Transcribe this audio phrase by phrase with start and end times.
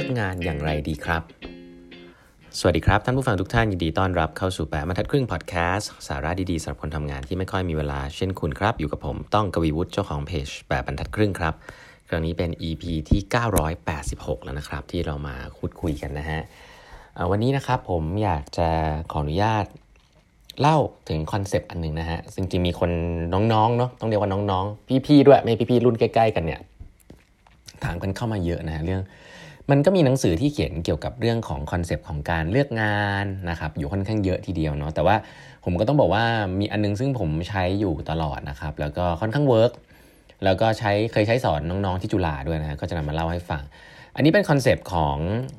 [0.00, 1.22] เลือกงานอย่างไรดีครับ
[2.58, 11.54] สวัสดีครับ ท่านผู้ฟังทุกท่านยินดีต้อนรับเข้าสู่แปดบรรทัดครึ่งพอดแคสต์สาระดีๆสำหรับคนทำงานที่ไม่ค่อยมีเวลาเช่นคุณครับ อยู่กับผมต้องกวีวุฒิเจ้าของเพจแปดบรรทัดครึ่งครับ
[12.08, 13.20] ครั้งนี้เป็น EP ที่
[13.82, 16.40] 986 แล้วนะครับ ที่เรามาพูดคุยกันนะฮะ
[17.30, 18.68] วันนี้นะครับผมอยากจะ
[19.12, 19.64] ขออนุญาต
[20.60, 22.90] เล่าถึงคอนเซปต์อันหนึ่งนะฮะจริงๆมีคน
[23.52, 26.60] น้องๆเนาะต้องเรียกว่าน้องๆ พี่ๆด้วยไม่พี่ๆรุ่นใกล้ๆกันเนี่ย
[27.84, 29.02] ถามกันเข้ามาเยอะนะฮะเรื่อง
[29.70, 35.16] มันก็มีหนังสือที่เขียนเกี่ยวกับเรื่องของคอนเซปต์ของการเลือกงานนะครับอยู่ค่อนข้างเยอะทีเดียวเนาะแต่ว่า
[35.64, 36.24] ผมก็ต้องบอกว่า
[36.60, 39.72] มีอันนึงซึ่งผมใช้อยู่ตลอดนะครับแล้วก็ค่อนข้าง work
[40.44, 43.62] แล้วก็ใช้เคยใช้สอนน้องๆที่จุฬาด้วยนะก็จะนำมาเล่าให้ฟัง
[44.16, 45.16] อันนี้เป็นคอนเซปต์ของ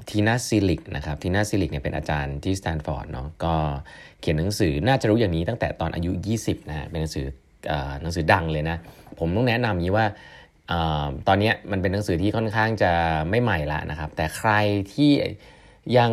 [0.09, 3.54] Tina Seelig นะครับ Tina Seelig เนี่ยเป็นอาจารย์ที่สแตนฟอร์ดเนาะก็
[4.20, 7.26] เขียนหนังสือน่าจะรู้อย่างนี้ตั้งแต่ตอนอายุ 20นะเป็นหนังสือ
[8.02, 8.77] หนังสือดังเลยนะ
[9.20, 10.05] ผมต้องแนะนำนี้ว่า
[11.27, 12.91] ตอนนี้มันเป็นหนังสือที่ค่อนข้างจะ
[13.29, 14.51] ไม่ใหม่ละนะครับ แต่ใคร
[14.93, 15.12] ที่
[15.98, 16.12] ยัง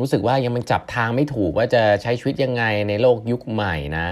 [0.00, 4.06] รู้สึกว่ายังมันจับทางไม่ถูกว่าจะใช้ชีวิตยังไงในโลกยุคใหม่นะ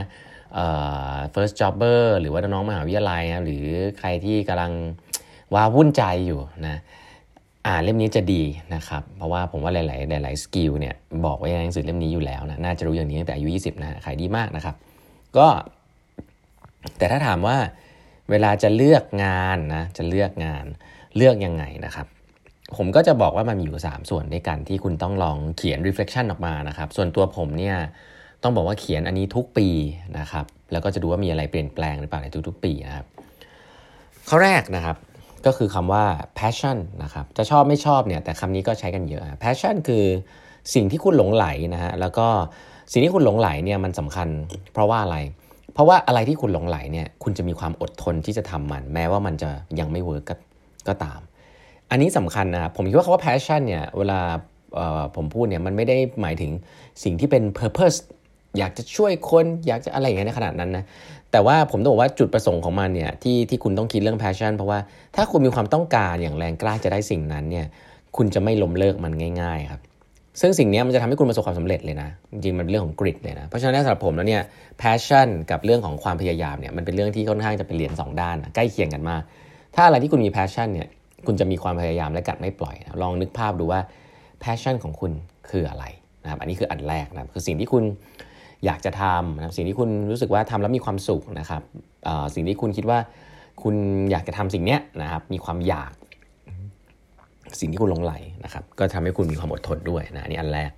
[1.34, 3.66] first jobber หรือว่าน้องมหาวิทยาลัยนะหรือ
[3.98, 4.72] ใครที่กำลัง
[5.54, 6.76] ว้าวุ่นใจอยู่นะ
[7.66, 8.42] อ่านเล่มนี้จะดี
[8.74, 9.76] นะครับ เพราะว่าผมว่าห
[10.10, 14.74] ลาย ๆ หลาย ๆ skill เนี่ยบอกไว้ในหนังสือเล่มนี้อยู่แล้วนะน่าจะรู้อย่างนี้ตั้งแต่อายุ 20 นะขายดีมากนะครับ
[15.36, 15.46] ก็
[16.98, 17.56] แต่ถ้าถามว่า
[18.30, 20.64] เวลาจะเลือกงานนะจะเลือกงาน
[21.16, 22.06] เลือกยังไงนะครับ
[22.76, 27.76] ผมก็จะบอกว่ามันมีอยู่ 3 ส่วนด้วยกันที่คุณต้องลองเขียน reflection ออกมานะครับ ส่วนตัวผมเนี่ย
[28.42, 29.68] ต้องบอกว่าเขียนอันนี้ทุกปี
[30.18, 33.06] นะครับ แล้วก็จะดูว่ามีอะไรเปลี่ยนแปลงหรือเปล่าในทุกๆ ปีนะครับ
[34.28, 34.96] ข้อแรกนะครับ
[35.46, 36.04] ก็คือคำว่า
[36.38, 40.04] passion นะครับจะชอบไม่ชอบเนี่ยแต่คำนี้ก็ใช้กันเยอะ passion คือ
[40.74, 42.26] สิ่งที่คุณหลงไหลนะฮะแล้วก็
[42.92, 44.28] สิ่งที่คุณหลงไหลเนี่ยมันสำคัญ
[44.72, 45.16] เพราะว่าอะไร
[45.47, 50.24] เพราะว่าอะไรที่คุณหลงไหลเนี่ยคุณจะมีความอดทนที่จะทำมัน แม้ว่ามันจะยังไม่เวิร์ก
[50.88, 51.20] ก็ตาม
[51.90, 54.20] อันนี้สำคัญนะครับผมคิดว่าคำว่า passion เนี่ยเวลา
[55.16, 56.50] ผมพูดเนี่ยมันไม่ได้หมายถึง
[57.04, 57.98] สิ่งที่เป็น purpose
[58.58, 60.84] อยากจะช่วยคนอยากจะอะไรอย่างเงี้ยในขนาดนั้นนะ
[61.30, 64.78] แต่ว่าผมต้องบอกว่าจุดประสงค์ของมันเนี่ยที่ที่คุณต้องคิดเรื่อง passion เพราะว่า
[65.16, 67.66] ถ้าคุณมีความต้องการอย่างแรงกล้าจะได้สิ่งนั้นเนี่ย
[68.16, 69.80] คุณจะไม่ล้มเลิกมันง่าย ๆ ครับ
[70.40, 74.42] ซึ่งสิ่งนี้มันจะทำให้คุณประสบความสำเร็จเลยนะ จริงมันเป็นเรื่องของกริดเลยนะ เพราะฉะนั้นสำหรับผมแล้วเนี่ย
[74.82, 79.22] passion กับเรื่องของความพยายามเนี่ยมันเป็นเรื่องที่ค่อนข้างจะเป็นเหรียญ2ด้านนะใกล้เคียงกันมาก
[79.74, 80.88] ถ้าอะไรที่คุณมี passion เนี่ย
[81.26, 83.80] คุณจะมีความพยายามและกัดไม่ปล่อยนะลองนึกภาพดูว่า
[84.42, 85.12] passion ของคุณ
[85.50, 85.84] คืออะไร
[86.22, 87.84] นะครับอันนี้คืออันแรกนะคือสิ่งที่คุณ
[88.64, 91.62] อยากจะทำนะสิ่งที่คุณรู้สึกว่าทำแล้วมีความสุขนะครับ
[92.34, 92.98] สิ่งที่คุณคิดว่า
[93.62, 93.74] คุณ
[94.10, 95.92] อยากจะทำสิ่งนี้นะครับมีความอยาก
[97.60, 98.12] สิ่งที่คุณหลงใหล
[98.44, 100.72] นะครับ ก็ทำให้คุณมีความอดทนด้วยนะนี่อันแรก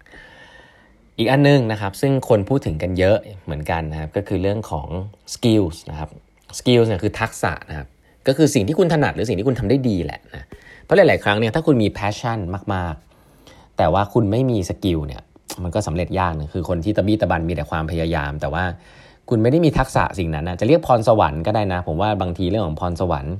[1.18, 4.88] อีกอันนึงนะครับ ซึ่งคนพูดถึงกันเยอะเหมือนกันนะครับ ก็คือเรื่องของ
[5.34, 6.10] skills นะครับ
[6.58, 7.88] skills เนี่ยคือทักษะนะครับ
[8.26, 10.44] ก็คือสิ่งที่คุณถนัดหรือสิ่งที่คุณทำได้ดีแหละนะ
[10.84, 12.38] เพราะหลาย ๆ ครั้งเนี่ยถ้าคุณมี passion
[12.74, 12.94] มาก
[13.36, 15.22] ๆ แต่ว่าคุณไม่มี skill เนี่ย
[15.62, 18.64] มันก็สำเร็จยากนะคือคนที่ตะบี้ตะบันมีแต่ความพยายาม แต่ว่า
[19.28, 23.34] คุณไม่ได้มีทักษะสิ่งนั้นนะจะเรียกพรสวรรค์ก็ได้นะ ผมว่าบางทีเรื่องของพรสวรรค์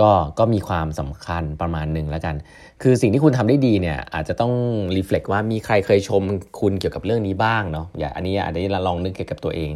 [0.00, 2.34] ก็ก็มีความสำคัญประมาณหนึ่งแล้วกัน
[2.82, 4.52] คือสิ่งที่คุณทำได้ดีเนี่ยอาจจะต้อง
[4.96, 6.22] reflect ว่ามีใครเคยชม
[6.60, 9.70] คุณเกี่ยวกับเรื่องนี้บ้างเนาะอย่าอันนี้อันนี้เราลองนึกเกี่ยวกับตัวเอง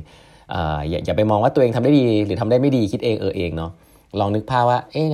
[0.54, 0.56] อ
[0.90, 3.70] อย่าอย่าไปมองว่าตัวเองทำได้ดีหรือทำได้ไม่ดีคิดเองเออเองเนาะ
[4.20, 5.06] ลองนึกภาพว่าเอ๊ะ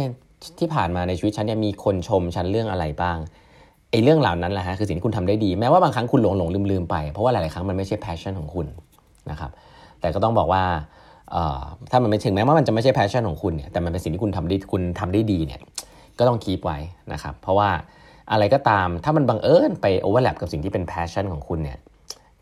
[0.58, 3.18] ที่ผ่านมาในชีวิตฉันเนี่ยมีคนชมฉันเรื่องอะไรบ้าง
[3.90, 8.66] ไอ้เรื่องเหล่านั้นแหละฮะคือสิ่งที่คุณทำได้ดี แม้ว่าบางครั้งคุณหลงหลงลืมลืมไปเพราะว่าหลาย ๆ ครั้งมันไม่ใช่ passion ของคุณ
[9.30, 9.50] นะครับ
[10.00, 10.62] แต่ก็ต้องบอกว่า
[11.90, 15.60] ถ้ามันไม่ถึงแม้ว่ามันจะไม่ใช่ passion ของคุณเนี่ยแต่มันเป็นสิ่งที่คุณทำได้คุณทำได้ดีเนี่ย
[16.18, 16.78] ก็ต้อง keep ไว้
[17.12, 17.70] นะครับ เพราะว่า
[18.32, 21.78] อะไรก็ตามถ้ามันบังเอิญไป overlap กับสิ่งที่เป็น passion ของคุณเนี่ย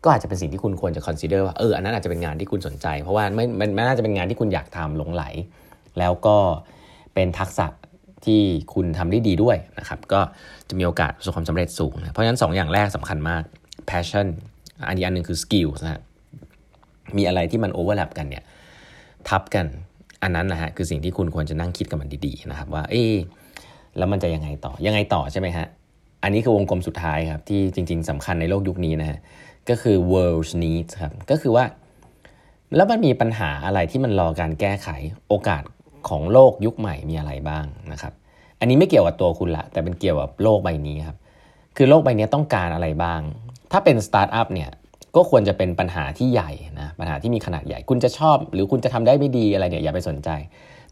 [0.03, 5.23] ก็อาจจะเป็นสิ่งที่คุณควรจะ consider ว่าเอออันนั้นอาจจะเป็นงานที่คุณสนใจ เพราะว่าไม่ไม่น่าจะเป็นงานที่คุณอยากทำหลงใหล
[5.99, 6.37] แล้วก็
[7.13, 7.67] เป็นทักษะ
[8.25, 8.41] ที่
[8.73, 10.19] คุณทำได้ดีด้วยนะครับก็
[10.69, 13.43] จะมีโอกาสประสบความสำเร็จสูงนะเพราะฉะนั้น 2 อย่างแรกสำคัญมาก
[13.89, 14.27] passion
[14.87, 16.01] อันนี้อันหนึ่งคือ skill นะ
[17.17, 18.43] มีอะไรที่มันโอเวอร์แลปกันเนี่ย
[19.29, 19.65] ทับกัน
[20.23, 23.03] อันนั้นนะฮะคือสิ่งที่คุณควรจะนั่งคิดกับมันดีๆนะครับ ว่า เอ๊
[23.97, 25.67] แล้วมันจะยังไงต่อยังไงต่อใช่ไหมฮะ
[26.23, 29.19] อันนี้คือวงกลมสุดท้ายครับ ที่จริง ๆสำคัญในโลกยุคนี้นะฮะ
[29.69, 31.65] ก็คือ world needs ครับก็คือว่า
[32.75, 34.87] แล้วมันมีปัญหาอะไรที่มันรอการแก้ไข
[35.27, 35.63] โอกาส
[36.09, 38.13] ของโลกยุคใหม่มีอะไรบ้างนะครับ
[38.59, 41.17] อันนี้ไม่เกี่ยวกับตัวคุณละ แต่เป็นเกี่ยวกับโลกใบนี้ครับ
[41.77, 43.21] คือโลกใบนี้ต้องการอะไรบ้าง
[43.71, 44.69] ถ้าเป็นสตาร์ทอัพเนี่ย
[45.15, 50.29] ก็ควรจะเป็นปัญหาที่ใหญ่นะปัญหาที่มีขนาดใหญ่ คุณจะชอบ หรือคุณจะทำได้ไม่ดีอะไรเนี่ยอย่าไปสนใจ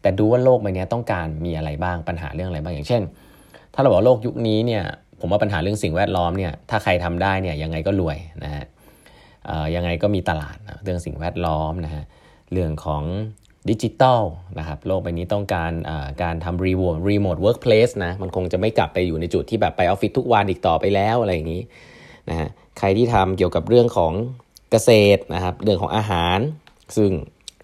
[0.02, 3.02] แต่ดูว่าโลกใบนี้ต้องการมีอะไรบ้างปัญหาเรื่องอะไรบ้างอย่างเช่น
[3.74, 4.82] ถ้าเราบอกโลกยุคนี้เนี่ย
[5.20, 8.64] ผมว่าปัญหาเรื่องสิ่งแวดล้อมเนี่ยถ้าใครทำได้เนี่ยยังไงก็รวยนะฮะ
[9.74, 12.04] ยังไงก็มีตลาดนะเรื่องสิ่งแวดล้อมนะฮะ
[12.52, 13.02] เรื่องของ
[13.70, 14.22] ดิจิตอล
[14.58, 15.72] นะครับโลกใบนี้ต้องการ
[16.22, 21.62] การทำ remote remote workplace นะมันคงจะไม่กลับไปอยู่ในจุดที่แบบไปออฟฟิศทุกวันอีกต่อไปแล้วอะไรอย่างนี้
[22.30, 22.48] นะฮะ
[22.78, 24.12] ใครที่ทำเกี่ยวกับเรื่องของ
[24.70, 26.38] เกษตรนะครับ เรื่องของอาหาร
[26.96, 27.10] ซึ่ง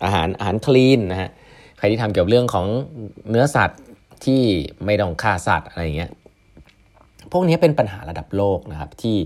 [0.05, 1.31] อาหารอาหารคลีนนะฮะ
[1.79, 2.67] ใครที่ทำเกี่ยวกับเรื่องของ
[3.31, 3.81] เนื้อสัตว์
[4.25, 4.43] ที่
[4.85, 6.11] ไม่ต้องฆ่าสัตว์อะไรอย่างเงี้ย
[7.32, 9.17] พวกนี้เป็นปัญหาระดับโลกนะครับ ที่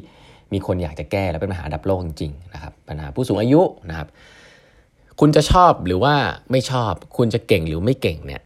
[0.52, 4.08] มีคนอยากจะแก้และเป็นปัญหาระดับโลกจริงๆนะครับ ปัญหาผู้สูงอายุนะครับ
[5.20, 6.14] คุณจะชอบหรือว่า
[6.50, 8.42] ไม่ชอบ คุณจะเก่งหรือไม่เก่งเนี่ย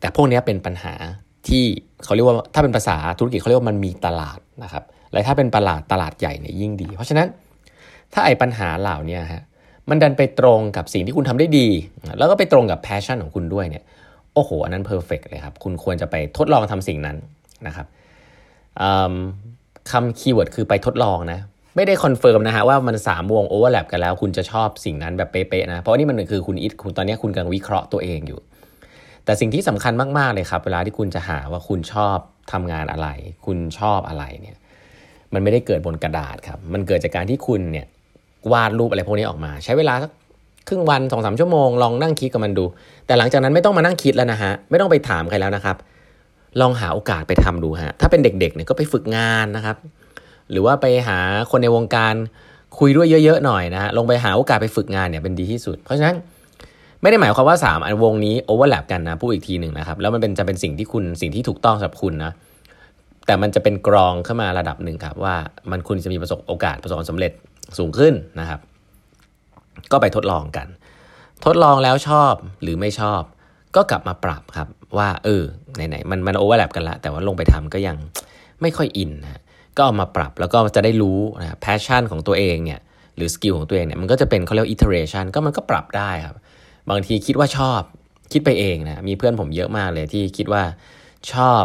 [0.00, 0.94] แต่พวกนี้เป็นปัญหา
[1.48, 1.64] ที่
[2.04, 7.26] เขาเรียกว่าถ้าเป็นภาษาธุรกิจเขาเรียกว่ามันมีตลาดนะครับ และถ้าเป็นตลาดตลาดใหญ่เนี่ยยิ่งดี เพราะฉะนั้น
[8.12, 9.42] ถ้าไอ้ปัญหาเหล่านี้ฮะ
[9.90, 11.68] มันดันไปตรงกับสิ่งที่คุณทำได้ดี
[12.18, 13.84] แล้วก็ไปตรงกับ passion ของคุณด้วยเนี่ย
[14.34, 17.16] โอ้โห อันนั้น perfect เลยครับ คุณควรจะไปทดลองทำสิ่งนั้น
[17.66, 17.86] นะครับ
[19.90, 21.40] คำ keyword คือไปทดลองนะ
[21.76, 28.40] ไม่ได้ confirm นะฮะว่ามัน 3 วง overlap กันแล้ว คุณจะชอบสิ่งนั้นแบบเป๊ะๆนะ เพราะนี่มันคือคุณอิทคุณตอนนี้คุณกำลังวิเคราะห์ตัวเองอยู่
[29.24, 32.16] แต่สิ่งที่สำคัญมากๆเลยครับ เวลาที่คุณจะหาว่าคุณชอบ
[32.52, 33.08] ทำงานอะไร
[33.46, 34.56] คุณชอบอะไรเนี่ย
[35.34, 37.86] มันไม่ได้เกิดบนกระดาษครับ มันเกิดจากการที่คุณเนี่ย
[38.52, 40.10] วาดรูปอะไรพวกนี้ออกมา ใช้เวลาสัก
[40.68, 42.64] ครึ่งวันสองสามชั่วโมงลองนั่งคิดกับมันดู
[43.06, 45.76] แต่หลังจากนั้นไม่ต้องมานั่งคิดแล้วนะฮะไม่ต้องไปถามใครแล้วนะครับ
[46.60, 49.76] ลองหาโอกาสไปทำดูฮะถ้าเป็นเด็กๆเนี่ยก็ไปฝึกงานนะครับ
[50.50, 51.18] หรือว่าไปหา
[51.50, 52.14] คนในวงการ
[52.78, 56.16] คุยด้วยเยอะๆหน่อยนะฮะลงไปหาโอกาสไปฝึกงานเนี่ยเป็นดีที่สุด เพราะฉะนั้น
[57.02, 62.32] ไม่ได้หมายความว่า 3 อันวงนี้โอเวอร์แลปกันนะพูดอีกทีหนึ่งนะครับแล้วมันเป็นจะเป็นสิ่งที่คุณสิ่งที่ถูกต้องสำหรับคุณนะ
[63.26, 65.36] แต่มันจะเป็นกรองเข้ามาระดับหนึ่งครับ ว่า
[65.70, 67.32] มันคุณจะมีประสบโอกาสประสบความสำเร็จ
[67.78, 68.60] สูงขึ้นนะครับ
[69.92, 70.66] ก็ไปทดลองกัน
[71.44, 73.22] ทดลองแล้วชอบหรือไม่ชอบ
[73.76, 74.68] ก็กลับมาปรับครับ
[74.98, 75.42] ว่าเออ
[75.74, 77.96] ไหนๆมันมัน overlap กันละแต่ว่าลงไปทำก็ยัง
[78.62, 79.40] ไม่ค่อยอินนะ
[79.76, 82.80] ก็เอามาปรับแล้วก็จะได้รู้นะ passion ของตัวเองเนี่ย
[83.16, 86.36] หรือ skill ของตัวเองเนี่ยมันก็จะเป็นเขาเรียก iteration ก็มันก็ปรับได้ครับ
[86.90, 87.80] บางทีคิดว่าชอบ
[88.32, 90.62] คิดไปเองนะมีเพื่อนผมเยอะมากเลยที่คิดว่า
[91.32, 91.62] ชอบ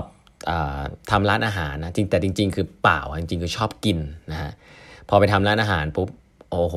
[1.11, 3.97] ทำร้านอาหารนะจริงแต่จริง ๆ คือเปล่าจริงๆคือชอบกิน
[4.31, 4.51] นะฮะ
[5.09, 6.09] พอไปทำร้านอาหารปุ๊บ
[6.51, 6.75] โอ้โห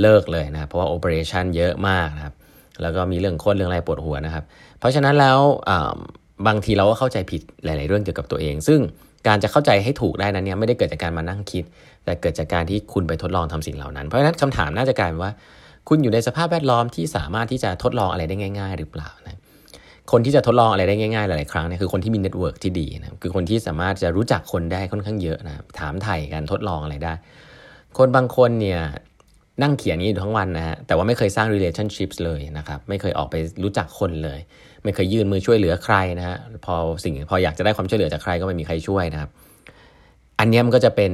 [0.00, 2.34] เลิกเลยนะเพราะว่า operation เยอะมากนะครับ
[2.82, 4.44] แล้วก็มีเรื่องโคตรเรื่องอะไรปวดหัวนะครับ
[4.78, 5.38] เพราะฉะนั้นแล้ว
[6.46, 8.80] บางทีเราก็เข้าใจผิดหลาย ๆ เรื่องเกี่ยวกับตัวเอง ซึ่ง
[9.26, 11.64] การจะเข้าใจให้ถูกได้นั้นเนี่ยไม่ได้เกิดจากการมานั่งคิด
[12.04, 15.32] แต่เกิดจากการที่คุณไปทดลองทำสิ่งเหล่านั้น เพราะฉะนั้นคำถามน่าจะกลายเป็นว่า
[15.88, 19.40] คุณอยู่ในสภาพแวดล้อมที่สามารถที่จะทดลองอะไรได้ง่าย ๆ หรือเปล่านะ
[20.12, 27.12] คนที่จะทดลองอะไรได้ง่ายๆ หลายๆครั้งเนี่ยคือคนที่มี network ที่ดีนะคือคนที่สามารถจะรู้จักคนได้ค่อนข้างเยอะนะถามไถ่กันทดลองอะไรได้
[27.98, 28.80] คนบางคนเนี่ย
[29.62, 34.38] นั่งเขียนนี้อยู่ทั้งวันนะฮะแต่ว่าไม่เคยสร้าง relationships เลยนะครับไม่เคยออกไปรู้จักคนเลย
[34.84, 36.74] ไม่เคยยื่นมือช่วยเหลือใครนะฮะพอ
[37.04, 39.30] สิ่งพออยากจะได้ความช่วยเหลือจากใครก็ไม่มีใครช่วยนะครับ
[40.38, 41.12] อันนี้มันก็จะเป็น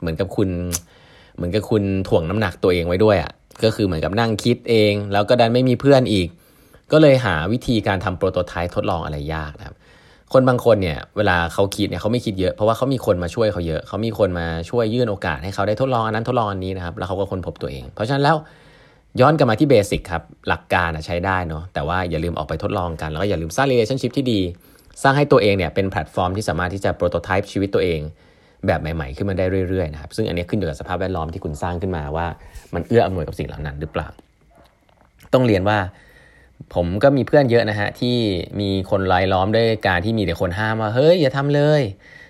[0.00, 0.48] เหมือนกับคุณ
[1.36, 3.32] เหมือนกับคุณถ่วงน้ำหนักตัวเองไว้ด้วยอะ่ะ
[3.64, 6.28] ก็คือเหมือนกับนั่งคิดเอง แล้วก็ดันไม่มีเพื่อนอีก
[6.92, 9.76] ก็เลยหาวิธีการทำโปรโตไทป์ทดลองอะไรยากนะครับ
[10.32, 18.36] คนบางคนเนี่ยเวลาเขาคิดเนี่ยเขาไม่คิดเยอะเพราะว่าเขามีคนมาช่วยเขาเยอะ เขามีคนมาช่วยยื่นโอกาสให้เขาได้ทดลองอันนั้นทดลองอันนี้นะครับ แล้วเขาก็ค้นพบตัวเอง เพราะฉะนั้นแล้ว
[19.20, 24.40] ย้อนกลับมาที่ basic ครับหลักการใช้ได้เนาะแต่ว่าอย่าลืมออกไปทดลองกัน แล้วก็อย่าลืมสร้าง relationship ที่ดี
[25.02, 28.00] สร้างให้ตัวเองเนี่ยเป็นแพลตฟอร์มที่สามารถที่จะ prototype ชีวิตตัวเอง
[28.66, 32.26] แบบใหม่ๆ ขึ้นมาได้เรื่อยๆนะครับซึ่งอันนี้ขึ้นอยู่กับสภาพแวดล้อมที่คุณสร้างขึ้นมาว่า
[32.74, 34.08] มันเอื้ออำนวยกับสิ่งเหล่านั้นหรือเปล่า
[35.32, 35.78] ต้องเรียนว่า
[36.74, 38.16] ผมก็มีเพื่อนเยอะนะฮะที่
[38.60, 41.82] มีคนรายล้อมด้วยการที่มีแต่คนห้ามว่าเฮ้ยอย่าทำเลย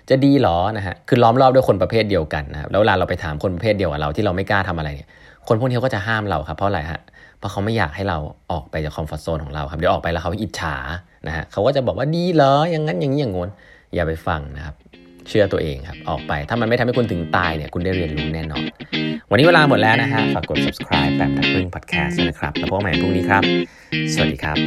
[0.09, 5.09] จะดีหรอนะฮะคือล้อมรอบด้วยคนประเภทเดียวกันนะครับแล้วเวลาเราไปถามคนประเภทเดียวกับเราที่เราไม่กล้าทำอะไรเนี่ย
[5.47, 7.01] คนพวกนี้ก็จะห้ามเราครับเพราะอะไรฮะ
[7.39, 8.17] เพราะเขาไม่อยากให้เรา
[8.51, 10.75] ออกไปจากคอมฟอร์ทโซนของเราครับเดี๋ยวออกไปแล้วเขาอิจฉา
[11.27, 13.49] นะฮะเขาก็จะบอกว่าดีเหรออย่างนั้นอย่างนี้อย่างงู้น
[13.93, 14.75] อย่าไปฟังนะครับ
[15.31, 18.63] เชื่อตัวเองครับ ออกไป ถ้ามันไม่ทำให้คุณถึงตายเนี่ย คุณได้เรียนรู้แน่นอน
[19.29, 23.43] วันนี้เวลาหมดแล้วนะฮะ ฝากกด subscribe แปมทักพึ่ง podcast นะครับ แล้วพบกันใหม่พรุ่งนี้ครับ
[24.13, 24.57] สวัสดีครับ